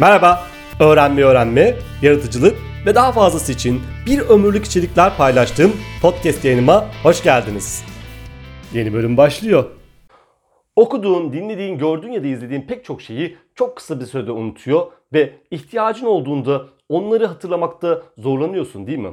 Merhaba, 0.00 0.42
öğrenme 0.80 1.22
öğrenme, 1.22 1.74
yaratıcılık 2.02 2.56
ve 2.86 2.94
daha 2.94 3.12
fazlası 3.12 3.52
için 3.52 3.80
bir 4.06 4.20
ömürlük 4.20 4.64
içerikler 4.64 5.16
paylaştığım 5.16 5.72
podcast 6.02 6.44
yayınıma 6.44 6.84
hoş 7.02 7.22
geldiniz. 7.22 7.84
Yeni 8.74 8.92
bölüm 8.92 9.16
başlıyor. 9.16 9.64
Okuduğun, 10.76 11.32
dinlediğin, 11.32 11.78
gördüğün 11.78 12.12
ya 12.12 12.22
da 12.22 12.26
izlediğin 12.26 12.62
pek 12.62 12.84
çok 12.84 13.02
şeyi 13.02 13.36
çok 13.54 13.76
kısa 13.76 14.00
bir 14.00 14.04
sürede 14.04 14.32
unutuyor 14.32 14.86
ve 15.12 15.32
ihtiyacın 15.50 16.06
olduğunda 16.06 16.66
onları 16.88 17.26
hatırlamakta 17.26 18.02
zorlanıyorsun 18.18 18.86
değil 18.86 18.98
mi? 18.98 19.12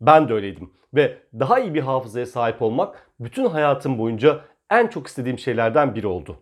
Ben 0.00 0.28
de 0.28 0.32
öyleydim 0.32 0.70
ve 0.94 1.18
daha 1.34 1.60
iyi 1.60 1.74
bir 1.74 1.80
hafızaya 1.80 2.26
sahip 2.26 2.62
olmak 2.62 3.10
bütün 3.20 3.46
hayatım 3.46 3.98
boyunca 3.98 4.40
en 4.70 4.86
çok 4.86 5.06
istediğim 5.06 5.38
şeylerden 5.38 5.94
biri 5.94 6.06
oldu. 6.06 6.36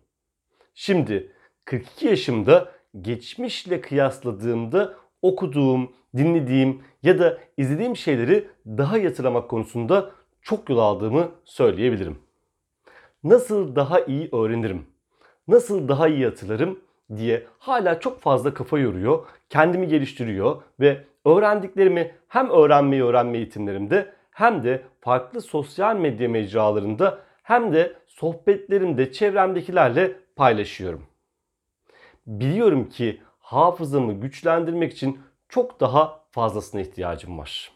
Şimdi 0.75 1.33
42 1.65 2.07
yaşımda 2.07 2.76
geçmişle 3.03 3.81
kıyasladığımda 3.81 4.95
okuduğum, 5.23 5.93
dinlediğim 6.17 6.83
ya 7.03 7.19
da 7.19 7.39
izlediğim 7.57 7.97
şeyleri 7.97 8.49
daha 8.67 8.99
iyi 8.99 9.09
hatırlamak 9.09 9.49
konusunda 9.49 10.11
çok 10.43 10.71
yol 10.71 10.79
aldığımı 10.79 11.29
söyleyebilirim. 11.45 12.19
Nasıl 13.25 13.77
daha 13.77 14.01
iyi 14.01 14.29
öğrenirim? 14.33 14.87
Nasıl 15.49 15.89
daha 15.89 16.09
iyi 16.09 16.25
hatırlarım 16.25 16.81
diye 17.17 17.47
hala 17.59 18.01
çok 18.01 18.21
fazla 18.21 18.55
kafa 18.55 18.79
yoruyor, 18.79 19.27
kendimi 19.49 19.89
geliştiriyor 19.89 20.63
ve 20.81 21.05
öğrendiklerimi 21.25 22.15
hem 22.29 22.51
öğrenmeyi 22.51 23.05
öğrenme 23.05 23.39
eğitimlerimde 23.39 24.13
hem 24.31 24.65
de 24.65 24.83
farklı 25.01 25.41
sosyal 25.41 25.97
medya 25.97 26.29
mecralarında 26.29 27.19
hem 27.43 27.73
de 27.73 27.95
sohbetlerimde 28.07 29.13
çevremdekilerle 29.13 30.13
paylaşıyorum. 30.37 31.03
Biliyorum 32.27 32.89
ki 32.89 33.23
hafızamı 33.39 34.13
güçlendirmek 34.13 34.93
için 34.93 35.21
çok 35.49 35.81
daha 35.81 36.25
fazlasına 36.31 36.81
ihtiyacım 36.81 37.39
var. 37.39 37.73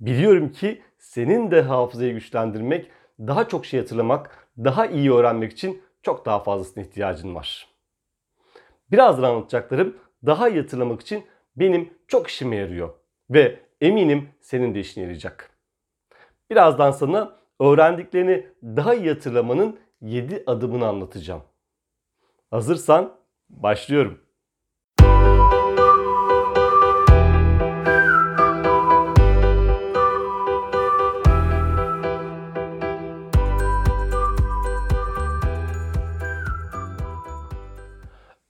Biliyorum 0.00 0.52
ki 0.52 0.82
senin 0.98 1.50
de 1.50 1.62
hafızayı 1.62 2.14
güçlendirmek, 2.14 2.90
daha 3.18 3.48
çok 3.48 3.66
şey 3.66 3.80
hatırlamak, 3.80 4.48
daha 4.58 4.86
iyi 4.86 5.12
öğrenmek 5.12 5.52
için 5.52 5.82
çok 6.02 6.26
daha 6.26 6.38
fazlasına 6.38 6.84
ihtiyacın 6.84 7.34
var. 7.34 7.68
Birazdan 8.90 9.30
anlatacaklarım 9.30 9.96
daha 10.26 10.48
iyi 10.48 10.60
hatırlamak 10.60 11.00
için 11.00 11.24
benim 11.56 11.94
çok 12.08 12.26
işime 12.26 12.56
yarıyor 12.56 12.94
ve 13.30 13.60
eminim 13.80 14.28
senin 14.40 14.74
de 14.74 14.80
işine 14.80 15.04
yarayacak. 15.04 15.50
Birazdan 16.50 16.90
sana 16.90 17.36
öğrendiklerini 17.60 18.46
daha 18.62 18.94
iyi 18.94 19.08
hatırlamanın 19.08 19.78
7 20.00 20.42
adımını 20.46 20.86
anlatacağım. 20.86 21.42
Hazırsan 22.50 23.16
başlıyorum. 23.50 24.26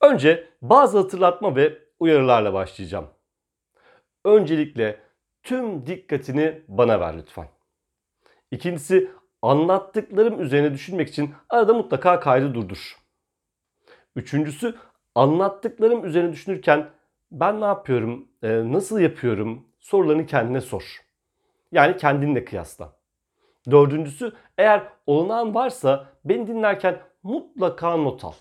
Önce 0.01 0.49
bazı 0.61 0.97
hatırlatma 0.97 1.55
ve 1.55 1.77
uyarılarla 1.99 2.53
başlayacağım. 2.53 3.07
Öncelikle 4.25 4.99
tüm 5.43 5.85
dikkatini 5.85 6.63
bana 6.67 6.99
ver 6.99 7.17
lütfen. 7.17 7.47
İkincisi 8.51 9.11
anlattıklarım 9.41 10.41
üzerine 10.41 10.73
düşünmek 10.73 11.09
için 11.09 11.33
arada 11.49 11.73
mutlaka 11.73 12.19
kaydı 12.19 12.53
durdur. 12.53 12.97
Üçüncüsü 14.15 14.75
anlattıklarım 15.17 16.05
üzerine 16.05 16.31
düşünürken 16.31 16.89
ben 17.31 17.61
ne 17.61 17.65
yapıyorum, 17.65 18.27
e, 18.43 18.71
nasıl 18.71 18.99
yapıyorum 18.99 19.65
sorularını 19.79 20.25
kendine 20.25 20.61
sor. 20.61 21.01
Yani 21.71 21.97
kendinle 21.97 22.45
kıyasla. 22.45 22.93
Dördüncüsü 23.71 24.31
eğer 24.57 24.83
olağan 25.07 25.55
varsa 25.55 26.05
beni 26.25 26.47
dinlerken 26.47 26.99
mutlaka 27.23 27.97
not 27.97 28.25
al. 28.25 28.33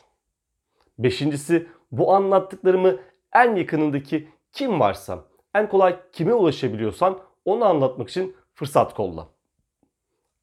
Beşincisi 0.98 1.68
bu 1.92 2.14
anlattıklarımı 2.14 2.96
en 3.34 3.56
yakınındaki 3.56 4.28
kim 4.52 4.80
varsa, 4.80 5.24
en 5.54 5.68
kolay 5.68 5.96
kime 6.12 6.34
ulaşabiliyorsan 6.34 7.18
onu 7.44 7.64
anlatmak 7.64 8.08
için 8.08 8.36
fırsat 8.54 8.94
kolla. 8.94 9.28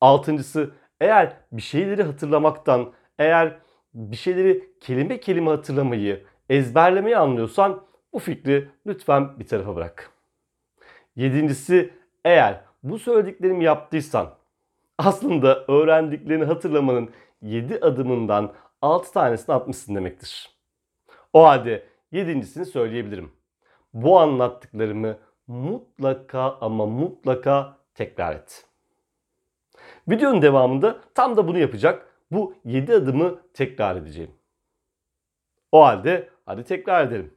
Altıncısı 0.01 0.71
eğer 1.01 1.37
bir 1.51 1.61
şeyleri 1.61 2.03
hatırlamaktan, 2.03 2.93
eğer 3.19 3.57
bir 3.93 4.15
şeyleri 4.15 4.73
kelime 4.79 5.19
kelime 5.19 5.49
hatırlamayı, 5.49 6.23
ezberlemeyi 6.49 7.17
anlıyorsan 7.17 7.83
bu 8.13 8.19
fikri 8.19 8.69
lütfen 8.85 9.39
bir 9.39 9.47
tarafa 9.47 9.75
bırak. 9.75 10.11
Yedincisi 11.15 11.93
eğer 12.25 12.61
bu 12.83 12.99
söylediklerimi 12.99 13.63
yaptıysan 13.63 14.33
aslında 14.97 15.65
öğrendiklerini 15.67 16.43
hatırlamanın 16.43 17.09
7 17.41 17.79
adımından 17.79 18.53
6 18.81 19.13
tanesini 19.13 19.55
atmışsın 19.55 19.95
demektir. 19.95 20.49
O 21.33 21.43
halde 21.43 21.83
yedincisini 22.11 22.65
söyleyebilirim. 22.65 23.31
Bu 23.93 24.19
anlattıklarımı 24.19 25.17
mutlaka 25.47 26.57
ama 26.61 26.85
mutlaka 26.85 27.77
tekrar 27.95 28.35
et. 28.35 28.65
Videonun 30.07 30.41
devamında 30.41 30.99
tam 31.15 31.37
da 31.37 31.47
bunu 31.47 31.59
yapacak 31.59 32.12
bu 32.33 32.55
7 32.65 32.93
adımı 32.93 33.39
tekrar 33.53 33.95
edeceğim. 33.95 34.31
O 35.71 35.83
halde 35.83 36.29
hadi 36.45 36.63
tekrar 36.63 37.07
edelim. 37.07 37.33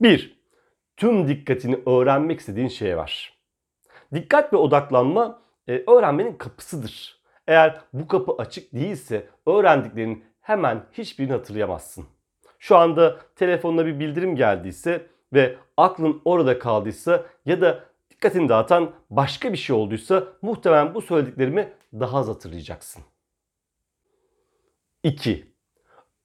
1. 0.00 0.38
Tüm 0.96 1.28
dikkatini 1.28 1.78
öğrenmek 1.86 2.40
istediğin 2.40 2.68
şeye 2.68 2.96
var. 2.96 3.38
Dikkat 4.14 4.52
ve 4.52 4.56
odaklanma 4.56 5.42
e, 5.68 5.84
öğrenmenin 5.86 6.36
kapısıdır. 6.36 7.20
Eğer 7.46 7.80
bu 7.92 8.08
kapı 8.08 8.32
açık 8.38 8.74
değilse 8.74 9.28
öğrendiklerinin 9.46 10.24
hemen 10.40 10.84
hiçbirini 10.92 11.32
hatırlayamazsın. 11.32 12.04
Şu 12.58 12.76
anda 12.76 13.18
telefonuna 13.36 13.86
bir 13.86 14.00
bildirim 14.00 14.36
geldiyse 14.36 15.06
ve 15.32 15.56
aklın 15.76 16.22
orada 16.24 16.58
kaldıysa 16.58 17.26
ya 17.46 17.60
da 17.60 17.84
dikkatini 18.10 18.48
dağıtan 18.48 18.90
başka 19.10 19.52
bir 19.52 19.58
şey 19.58 19.76
olduysa 19.76 20.24
muhtemelen 20.42 20.94
bu 20.94 21.02
söylediklerimi 21.02 21.72
daha 21.92 22.18
az 22.18 22.28
hatırlayacaksın. 22.28 23.02
2. 25.04 25.54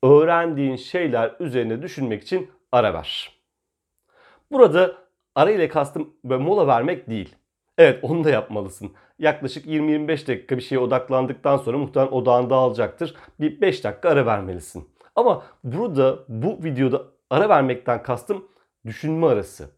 Öğrendiğin 0.03 0.75
şeyler 0.75 1.35
üzerine 1.39 1.81
düşünmek 1.81 2.23
için 2.23 2.51
ara 2.71 2.93
ver. 2.93 3.39
Burada 4.51 4.95
ara 5.35 5.51
ile 5.51 5.67
kastım 5.69 6.13
böyle 6.23 6.43
mola 6.43 6.67
vermek 6.67 7.09
değil. 7.09 7.35
Evet 7.77 8.03
onu 8.03 8.23
da 8.23 8.29
yapmalısın. 8.29 8.91
Yaklaşık 9.19 9.65
20-25 9.65 10.27
dakika 10.27 10.57
bir 10.57 10.61
şeye 10.61 10.79
odaklandıktan 10.79 11.57
sonra 11.57 11.77
muhtemelen 11.77 12.11
odağın 12.11 12.49
dağılacaktır. 12.49 13.15
Bir 13.39 13.61
5 13.61 13.83
dakika 13.83 14.09
ara 14.09 14.25
vermelisin. 14.25 14.89
Ama 15.15 15.43
burada 15.63 16.19
bu 16.27 16.63
videoda 16.63 17.03
ara 17.29 17.49
vermekten 17.49 18.03
kastım 18.03 18.47
düşünme 18.85 19.27
arası. 19.27 19.69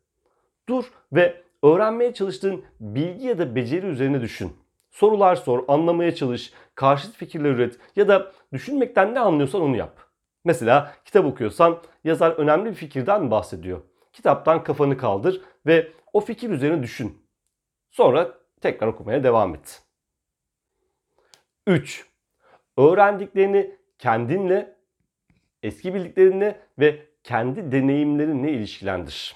Dur 0.69 0.91
ve 1.13 1.43
öğrenmeye 1.63 2.13
çalıştığın 2.13 2.65
bilgi 2.79 3.27
ya 3.27 3.37
da 3.37 3.55
beceri 3.55 3.85
üzerine 3.85 4.21
düşün. 4.21 4.60
Sorular 4.91 5.35
sor, 5.35 5.63
anlamaya 5.67 6.15
çalış, 6.15 6.53
karşıt 6.75 7.15
fikirler 7.15 7.49
üret 7.49 7.77
ya 7.95 8.07
da 8.07 8.31
düşünmekten 8.53 9.13
ne 9.13 9.19
anlıyorsan 9.19 9.61
onu 9.61 9.77
yap. 9.77 9.99
Mesela 10.45 10.93
kitap 11.05 11.25
okuyorsan 11.25 11.81
yazar 12.03 12.31
önemli 12.31 12.69
bir 12.69 12.75
fikirden 12.75 13.31
bahsediyor? 13.31 13.81
Kitaptan 14.13 14.63
kafanı 14.63 14.97
kaldır 14.97 15.41
ve 15.65 15.91
o 16.13 16.21
fikir 16.21 16.49
üzerine 16.49 16.83
düşün. 16.83 17.27
Sonra 17.89 18.37
tekrar 18.61 18.87
okumaya 18.87 19.23
devam 19.23 19.55
et. 19.55 19.83
3. 21.67 22.05
Öğrendiklerini 22.77 23.75
kendinle, 23.99 24.75
eski 25.63 25.93
bildiklerinle 25.93 26.61
ve 26.79 27.05
kendi 27.23 27.71
deneyimlerinle 27.71 28.51
ilişkilendir. 28.51 29.35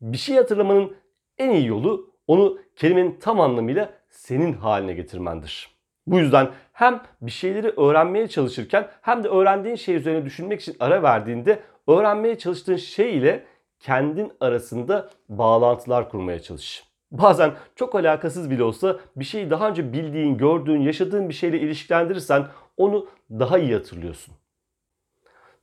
Bir 0.00 0.16
şey 0.16 0.36
hatırlamanın 0.36 0.96
en 1.38 1.50
iyi 1.50 1.66
yolu 1.66 2.14
onu 2.26 2.58
kelimenin 2.76 3.18
tam 3.20 3.40
anlamıyla 3.40 4.01
senin 4.12 4.52
haline 4.52 4.92
getirmendir. 4.92 5.70
Bu 6.06 6.18
yüzden 6.18 6.50
hem 6.72 7.02
bir 7.20 7.30
şeyleri 7.30 7.68
öğrenmeye 7.68 8.28
çalışırken 8.28 8.88
hem 9.02 9.24
de 9.24 9.28
öğrendiğin 9.28 9.76
şey 9.76 9.94
üzerine 9.94 10.24
düşünmek 10.24 10.60
için 10.60 10.76
ara 10.80 11.02
verdiğinde 11.02 11.62
öğrenmeye 11.88 12.38
çalıştığın 12.38 12.76
şey 12.76 13.18
ile 13.18 13.44
kendin 13.80 14.32
arasında 14.40 15.10
bağlantılar 15.28 16.10
kurmaya 16.10 16.42
çalış. 16.42 16.84
Bazen 17.10 17.54
çok 17.76 17.94
alakasız 17.94 18.50
bile 18.50 18.62
olsa 18.62 18.98
bir 19.16 19.24
şeyi 19.24 19.50
daha 19.50 19.68
önce 19.68 19.92
bildiğin, 19.92 20.38
gördüğün, 20.38 20.80
yaşadığın 20.80 21.28
bir 21.28 21.34
şeyle 21.34 21.60
ilişkilendirirsen 21.60 22.46
onu 22.76 23.06
daha 23.30 23.58
iyi 23.58 23.74
hatırlıyorsun. 23.74 24.34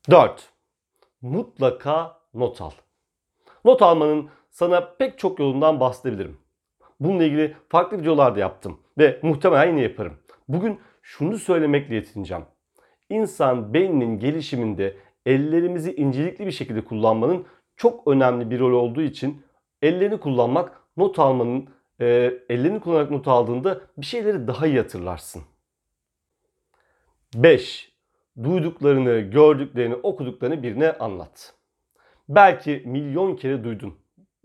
4. 0.09 0.49
Mutlaka 1.21 2.19
not 2.33 2.61
al. 2.61 2.71
Not 3.65 3.81
almanın 3.81 4.29
sana 4.49 4.93
pek 4.99 5.19
çok 5.19 5.39
yolundan 5.39 5.79
bahsedebilirim. 5.79 6.37
Bununla 6.99 7.23
ilgili 7.23 7.55
farklı 7.69 7.97
videolar 8.01 8.35
da 8.35 8.39
yaptım 8.39 8.79
ve 8.97 9.19
muhtemelen 9.23 9.67
yine 9.67 9.81
yaparım. 9.81 10.13
Bugün 10.47 10.79
şunu 11.01 11.37
söylemekle 11.37 11.95
yetineceğim. 11.95 12.43
İnsan 13.09 13.73
beyninin 13.73 14.19
gelişiminde 14.19 14.97
ellerimizi 15.25 15.95
incelikli 15.95 16.45
bir 16.45 16.51
şekilde 16.51 16.83
kullanmanın 16.83 17.45
çok 17.75 18.07
önemli 18.07 18.51
bir 18.51 18.59
rol 18.59 18.73
olduğu 18.73 19.01
için 19.01 19.41
ellerini 19.81 20.19
kullanmak 20.19 20.81
not 20.97 21.19
almanın 21.19 21.69
e, 21.99 22.05
ellerini 22.49 22.79
kullanarak 22.79 23.11
not 23.11 23.27
aldığında 23.27 23.81
bir 23.97 24.05
şeyleri 24.05 24.47
daha 24.47 24.67
iyi 24.67 24.77
hatırlarsın. 24.77 25.43
5. 27.35 27.91
Duyduklarını, 28.43 29.19
gördüklerini, 29.19 29.95
okuduklarını 29.95 30.63
birine 30.63 30.91
anlat. 30.91 31.53
Belki 32.29 32.83
milyon 32.85 33.35
kere 33.35 33.63
duydun. 33.63 33.95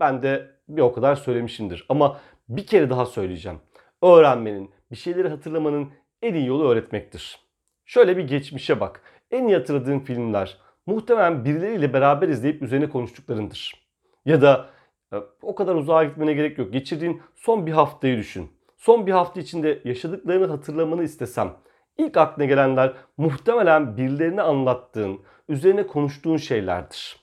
Ben 0.01 0.23
de 0.23 0.51
bir 0.69 0.83
o 0.83 0.93
kadar 0.93 1.17
söylemişimdir 1.17 1.87
ama 1.89 2.21
bir 2.49 2.67
kere 2.67 2.91
daha 2.91 3.07
söyleyeceğim. 3.07 3.59
Öğrenmenin, 4.03 4.71
bir 4.91 4.97
şeyleri 4.97 5.29
hatırlamanın 5.29 5.91
en 6.23 6.35
iyi 6.35 6.47
yolu 6.47 6.69
öğretmektir. 6.69 7.39
Şöyle 7.85 8.17
bir 8.17 8.29
geçmişe 8.29 8.81
bak. 8.81 9.03
En 9.31 9.49
iyi 9.49 9.57
hatırladığın 9.57 9.99
filmler 9.99 10.59
muhtemelen 10.87 11.45
birileriyle 11.45 11.93
beraber 11.93 12.29
izleyip 12.29 12.63
üzerine 12.63 12.89
konuştuklarındır. 12.89 13.87
Ya 14.25 14.43
da 14.43 14.71
e, 15.13 15.17
o 15.43 15.55
kadar 15.55 15.75
uzağa 15.75 16.05
gitmene 16.05 16.33
gerek 16.33 16.59
yok. 16.59 16.73
Geçirdiğin 16.73 17.23
son 17.35 17.67
bir 17.67 17.73
haftayı 17.73 18.19
düşün. 18.19 18.51
Son 18.77 19.07
bir 19.07 19.13
hafta 19.13 19.41
içinde 19.41 19.83
yaşadıklarını 19.85 20.47
hatırlamanı 20.47 21.03
istesem 21.03 21.53
ilk 21.99 22.17
aklına 22.17 22.47
gelenler 22.47 22.93
muhtemelen 23.17 23.97
birilerine 23.97 24.43
anlattığın, 24.43 25.21
üzerine 25.49 25.87
konuştuğun 25.87 26.37
şeylerdir. 26.37 27.17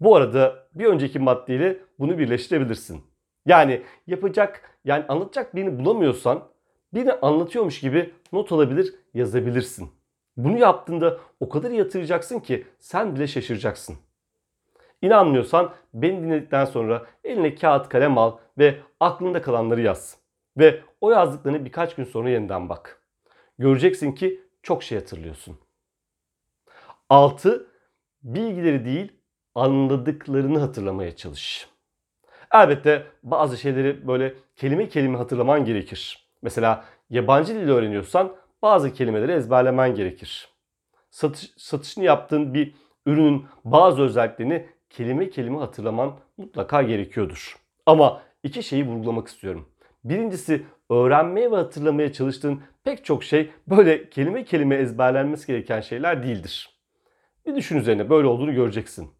Bu 0.00 0.16
arada 0.16 0.66
bir 0.74 0.86
önceki 0.86 1.18
maddeyle 1.18 1.78
bunu 1.98 2.18
birleştirebilirsin. 2.18 3.09
Yani 3.46 3.82
yapacak, 4.06 4.78
yani 4.84 5.04
anlatacak 5.08 5.54
birini 5.54 5.78
bulamıyorsan 5.78 6.48
birini 6.94 7.12
anlatıyormuş 7.12 7.80
gibi 7.80 8.14
not 8.32 8.52
alabilir, 8.52 8.94
yazabilirsin. 9.14 9.90
Bunu 10.36 10.58
yaptığında 10.58 11.20
o 11.40 11.48
kadar 11.48 11.70
iyi 11.70 11.82
hatırlayacaksın 11.82 12.40
ki 12.40 12.66
sen 12.78 13.14
bile 13.16 13.26
şaşıracaksın. 13.26 13.96
İnanmıyorsan 15.02 15.72
beni 15.94 16.22
dinledikten 16.22 16.64
sonra 16.64 17.06
eline 17.24 17.54
kağıt 17.54 17.88
kalem 17.88 18.18
al 18.18 18.38
ve 18.58 18.80
aklında 19.00 19.42
kalanları 19.42 19.80
yaz. 19.80 20.16
Ve 20.58 20.80
o 21.00 21.10
yazdıklarını 21.10 21.64
birkaç 21.64 21.94
gün 21.94 22.04
sonra 22.04 22.30
yeniden 22.30 22.68
bak. 22.68 23.02
Göreceksin 23.58 24.12
ki 24.12 24.40
çok 24.62 24.82
şey 24.82 24.98
hatırlıyorsun. 24.98 25.58
6. 27.08 27.66
Bilgileri 28.22 28.84
değil 28.84 29.12
anladıklarını 29.54 30.58
hatırlamaya 30.58 31.16
çalış. 31.16 31.68
Elbette 32.54 33.06
bazı 33.22 33.58
şeyleri 33.58 34.08
böyle 34.08 34.34
kelime 34.56 34.88
kelime 34.88 35.18
hatırlaman 35.18 35.64
gerekir. 35.64 36.28
Mesela 36.42 36.84
yabancı 37.10 37.54
dil 37.54 37.68
öğreniyorsan 37.68 38.32
bazı 38.62 38.92
kelimeleri 38.92 39.32
ezberlemen 39.32 39.94
gerekir. 39.94 40.48
Satış, 41.10 41.52
satışını 41.56 42.04
yaptığın 42.04 42.54
bir 42.54 42.74
ürünün 43.06 43.46
bazı 43.64 44.02
özelliklerini 44.02 44.66
kelime 44.90 45.30
kelime 45.30 45.58
hatırlaman 45.58 46.16
mutlaka 46.36 46.82
gerekiyordur. 46.82 47.56
Ama 47.86 48.22
iki 48.42 48.62
şeyi 48.62 48.86
vurgulamak 48.86 49.28
istiyorum. 49.28 49.68
Birincisi 50.04 50.66
öğrenmeye 50.90 51.50
ve 51.50 51.56
hatırlamaya 51.56 52.12
çalıştığın 52.12 52.62
pek 52.84 53.04
çok 53.04 53.24
şey 53.24 53.50
böyle 53.66 54.10
kelime 54.10 54.44
kelime 54.44 54.76
ezberlenmesi 54.76 55.46
gereken 55.46 55.80
şeyler 55.80 56.22
değildir. 56.22 56.80
Bir 57.46 57.54
düşün 57.54 57.76
üzerine 57.78 58.10
böyle 58.10 58.26
olduğunu 58.26 58.54
göreceksin. 58.54 59.10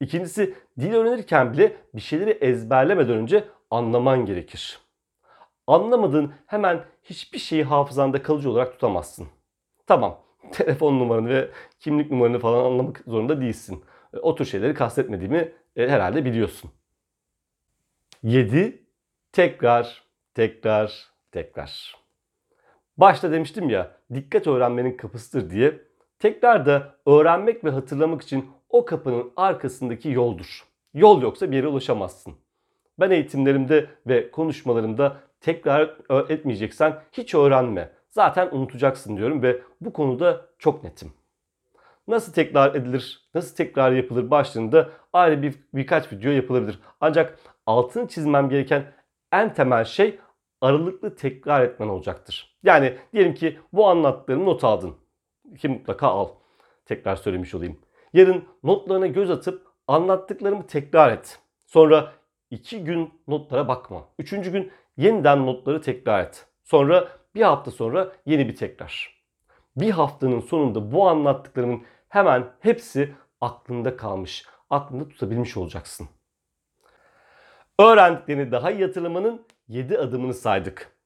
İkincisi 0.00 0.54
dil 0.80 0.94
öğrenirken 0.94 1.52
bile 1.52 1.76
bir 1.94 2.00
şeyleri 2.00 2.30
ezberlemeden 2.30 3.14
önce 3.14 3.44
anlaman 3.70 4.26
gerekir. 4.26 4.80
Anlamadığın 5.66 6.34
hemen 6.46 6.84
hiçbir 7.02 7.38
şeyi 7.38 7.64
hafızanda 7.64 8.22
kalıcı 8.22 8.50
olarak 8.50 8.72
tutamazsın. 8.72 9.28
Tamam 9.86 10.20
telefon 10.52 10.98
numaranı 10.98 11.28
ve 11.28 11.50
kimlik 11.80 12.10
numaranı 12.10 12.38
falan 12.38 12.64
anlamak 12.64 13.02
zorunda 13.06 13.40
değilsin. 13.40 13.84
E, 14.14 14.18
o 14.18 14.34
tür 14.34 14.44
şeyleri 14.44 14.74
kastetmediğimi 14.74 15.52
e, 15.76 15.88
herhalde 15.88 16.24
biliyorsun. 16.24 16.70
7. 18.22 18.86
Tekrar, 19.32 20.04
tekrar, 20.34 21.06
tekrar. 21.32 21.96
Başta 22.96 23.32
demiştim 23.32 23.70
ya 23.70 23.96
dikkat 24.14 24.46
öğrenmenin 24.46 24.96
kapısıdır 24.96 25.50
diye. 25.50 25.86
Tekrar 26.18 26.66
da 26.66 26.96
öğrenmek 27.06 27.64
ve 27.64 27.70
hatırlamak 27.70 28.22
için 28.22 28.50
o 28.68 28.84
kapının 28.84 29.32
arkasındaki 29.36 30.10
yoldur. 30.10 30.64
Yol 30.94 31.22
yoksa 31.22 31.50
bir 31.50 31.56
yere 31.56 31.66
ulaşamazsın. 31.66 32.34
Ben 33.00 33.10
eğitimlerimde 33.10 33.86
ve 34.06 34.30
konuşmalarımda 34.30 35.16
tekrar 35.40 35.96
etmeyeceksen 36.28 37.02
hiç 37.12 37.34
öğrenme. 37.34 37.90
Zaten 38.10 38.48
unutacaksın 38.52 39.16
diyorum 39.16 39.42
ve 39.42 39.62
bu 39.80 39.92
konuda 39.92 40.46
çok 40.58 40.84
netim. 40.84 41.12
Nasıl 42.08 42.32
tekrar 42.32 42.74
edilir, 42.74 43.28
nasıl 43.34 43.56
tekrar 43.56 43.92
yapılır 43.92 44.30
başlığında 44.30 44.90
ayrı 45.12 45.42
bir 45.42 45.54
birkaç 45.74 46.12
video 46.12 46.30
yapılabilir. 46.30 46.78
Ancak 47.00 47.38
altını 47.66 48.08
çizmem 48.08 48.48
gereken 48.48 48.92
en 49.32 49.54
temel 49.54 49.84
şey 49.84 50.18
aralıklı 50.60 51.16
tekrar 51.16 51.62
etmen 51.62 51.88
olacaktır. 51.88 52.56
Yani 52.62 52.96
diyelim 53.12 53.34
ki 53.34 53.58
bu 53.72 53.88
anlattıklarımı 53.88 54.44
not 54.44 54.64
aldın. 54.64 54.94
Ki 55.58 55.68
mutlaka 55.68 56.08
al. 56.08 56.28
Tekrar 56.84 57.16
söylemiş 57.16 57.54
olayım. 57.54 57.78
Yarın 58.12 58.44
notlarına 58.62 59.06
göz 59.06 59.30
atıp 59.30 59.66
anlattıklarımı 59.86 60.66
tekrar 60.66 61.12
et. 61.12 61.38
Sonra 61.66 62.12
iki 62.50 62.84
gün 62.84 63.14
notlara 63.28 63.68
bakma. 63.68 64.04
Üçüncü 64.18 64.52
gün 64.52 64.72
yeniden 64.96 65.46
notları 65.46 65.80
tekrar 65.80 66.24
et. 66.24 66.46
Sonra 66.64 67.08
bir 67.34 67.42
hafta 67.42 67.70
sonra 67.70 68.12
yeni 68.26 68.48
bir 68.48 68.56
tekrar. 68.56 69.22
Bir 69.76 69.90
haftanın 69.90 70.40
sonunda 70.40 70.92
bu 70.92 71.08
anlattıklarımın 71.08 71.82
hemen 72.08 72.44
hepsi 72.60 73.14
aklında 73.40 73.96
kalmış, 73.96 74.46
aklında 74.70 75.08
tutabilmiş 75.08 75.56
olacaksın. 75.56 76.08
Öğrendiklerini 77.78 78.52
daha 78.52 78.70
iyi 78.70 78.84
hatırlamanın 78.84 79.46
7 79.68 79.98
adımını 79.98 80.34
saydık. 80.34 80.96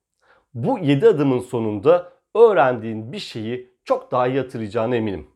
Bu 0.55 0.79
7 0.79 1.07
adımın 1.07 1.39
sonunda 1.39 2.13
öğrendiğin 2.35 3.13
bir 3.13 3.19
şeyi 3.19 3.75
çok 3.85 4.13
daha 4.13 4.27
iyi 4.27 4.39
hatırlayacağına 4.39 4.97
eminim. 4.97 5.31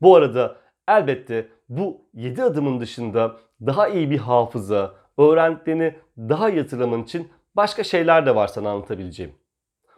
Bu 0.00 0.16
arada 0.16 0.56
elbette 0.96 1.48
bu 1.68 2.04
7 2.14 2.42
adımın 2.42 2.80
dışında 2.80 3.36
daha 3.66 3.88
iyi 3.88 4.10
bir 4.10 4.18
hafıza, 4.18 4.94
öğrendiklerini 5.18 5.94
daha 6.18 6.50
iyi 6.50 6.60
hatırlaman 6.60 7.02
için 7.02 7.28
başka 7.56 7.84
şeyler 7.84 8.26
de 8.26 8.34
var 8.34 8.46
sana 8.46 8.70
anlatabileceğim. 8.70 9.34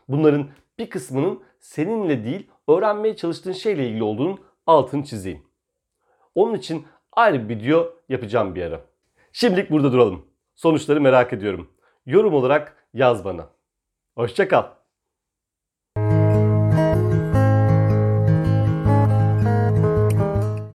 Bunların 0.08 0.48
bir 0.78 0.90
kısmının 0.90 1.42
seninle 1.60 2.24
değil 2.24 2.50
öğrenmeye 2.68 3.16
çalıştığın 3.16 3.52
şeyle 3.52 3.88
ilgili 3.88 4.02
olduğunun 4.02 4.40
altını 4.66 5.04
çizeyim. 5.04 5.42
Onun 6.34 6.54
için 6.54 6.86
ayrı 7.12 7.48
bir 7.48 7.56
video 7.56 7.94
yapacağım 8.08 8.54
bir 8.54 8.62
ara. 8.62 8.80
Şimdilik 9.32 9.70
burada 9.70 9.92
duralım. 9.92 10.26
Sonuçları 10.54 11.00
merak 11.00 11.32
ediyorum. 11.32 11.70
Yorum 12.06 12.34
olarak 12.34 12.76
yaz 12.94 13.24
bana. 13.24 13.48
Hoşçakal. 14.14 14.81